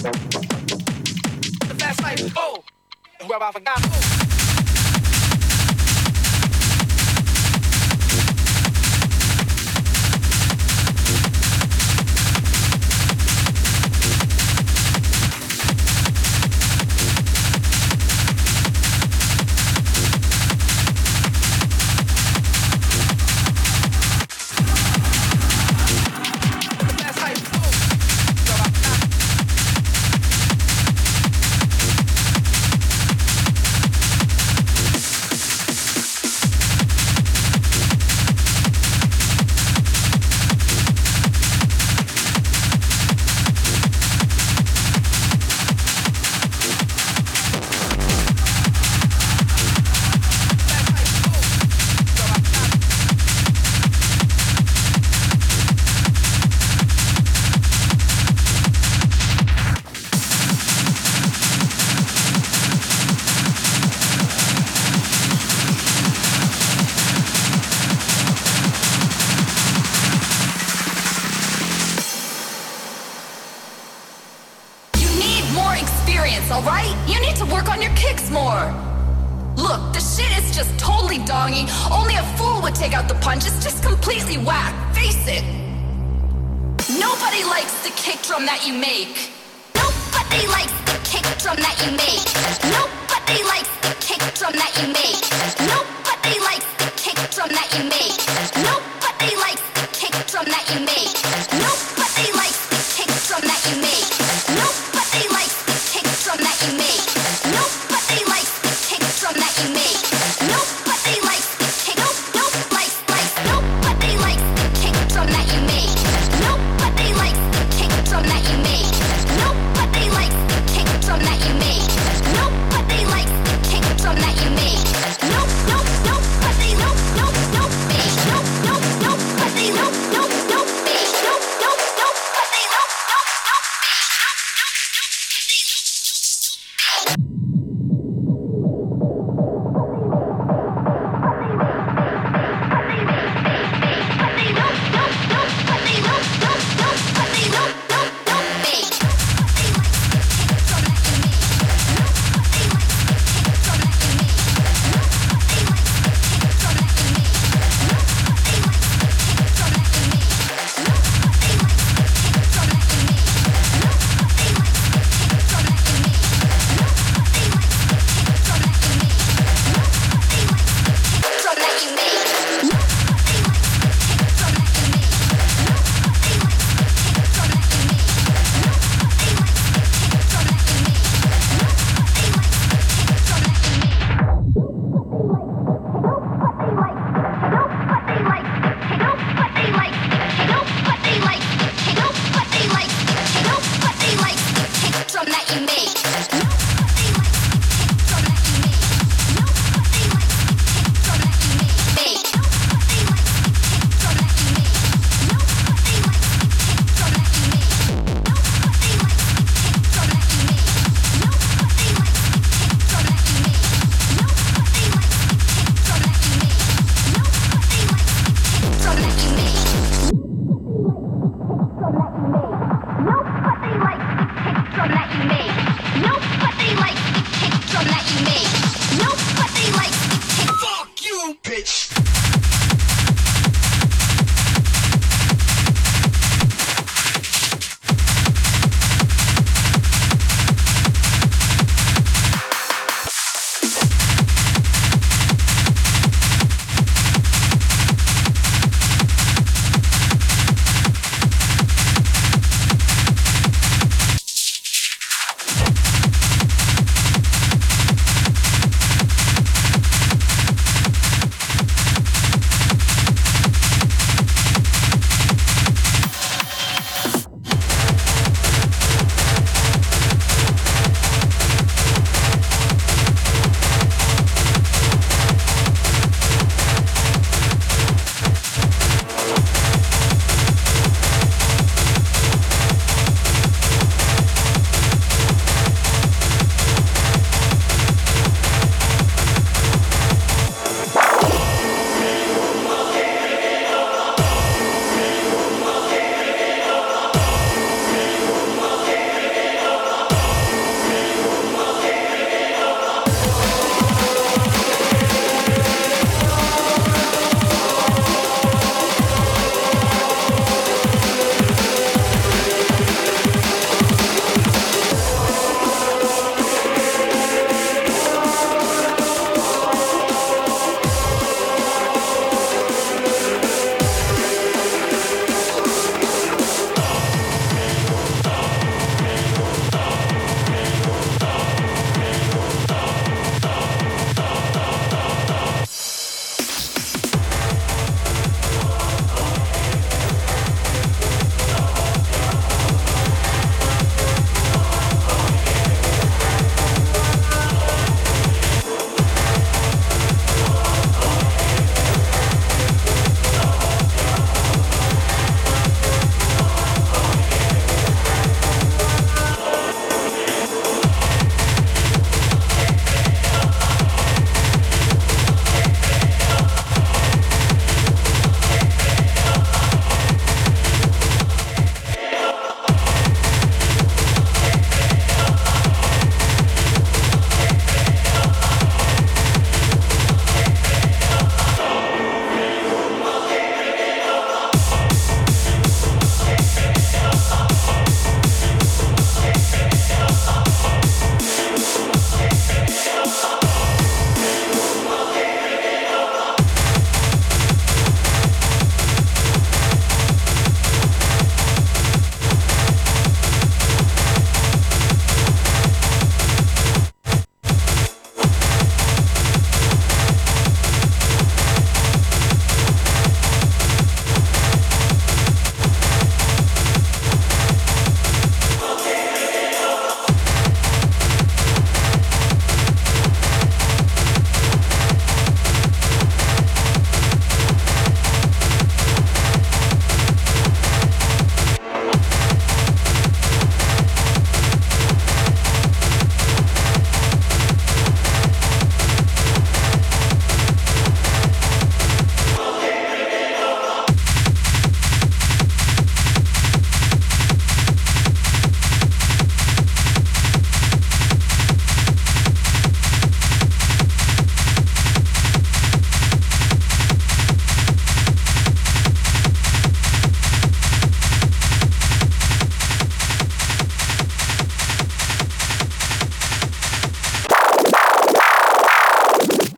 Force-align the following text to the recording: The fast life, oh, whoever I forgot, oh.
The 0.00 1.74
fast 1.76 2.02
life, 2.02 2.32
oh, 2.36 2.62
whoever 3.20 3.44
I 3.44 3.52
forgot, 3.52 3.80
oh. 3.82 4.27